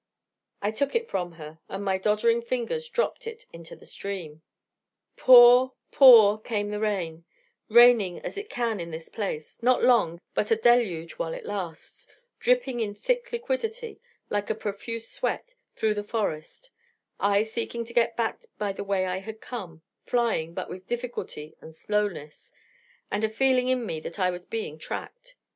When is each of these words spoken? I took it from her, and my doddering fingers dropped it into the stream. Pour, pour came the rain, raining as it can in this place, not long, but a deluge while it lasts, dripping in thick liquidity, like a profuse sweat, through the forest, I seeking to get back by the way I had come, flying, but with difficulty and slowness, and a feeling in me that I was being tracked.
I 0.63 0.71
took 0.71 0.95
it 0.95 1.07
from 1.11 1.33
her, 1.33 1.59
and 1.69 1.85
my 1.85 1.99
doddering 1.99 2.41
fingers 2.41 2.89
dropped 2.89 3.27
it 3.27 3.45
into 3.53 3.75
the 3.75 3.85
stream. 3.85 4.41
Pour, 5.15 5.73
pour 5.91 6.41
came 6.41 6.71
the 6.71 6.79
rain, 6.79 7.23
raining 7.69 8.17
as 8.21 8.35
it 8.35 8.49
can 8.49 8.79
in 8.79 8.89
this 8.89 9.09
place, 9.09 9.61
not 9.61 9.83
long, 9.83 10.19
but 10.33 10.49
a 10.49 10.55
deluge 10.55 11.19
while 11.19 11.35
it 11.35 11.45
lasts, 11.45 12.07
dripping 12.39 12.79
in 12.79 12.95
thick 12.95 13.31
liquidity, 13.31 14.01
like 14.27 14.49
a 14.49 14.55
profuse 14.55 15.07
sweat, 15.07 15.53
through 15.75 15.93
the 15.93 16.03
forest, 16.03 16.71
I 17.19 17.43
seeking 17.43 17.85
to 17.85 17.93
get 17.93 18.17
back 18.17 18.41
by 18.57 18.73
the 18.73 18.83
way 18.83 19.05
I 19.05 19.17
had 19.19 19.39
come, 19.39 19.83
flying, 20.03 20.55
but 20.55 20.67
with 20.67 20.87
difficulty 20.87 21.55
and 21.61 21.75
slowness, 21.75 22.51
and 23.11 23.23
a 23.23 23.29
feeling 23.29 23.67
in 23.67 23.85
me 23.85 23.99
that 23.99 24.17
I 24.17 24.31
was 24.31 24.45
being 24.45 24.79
tracked. 24.79 25.35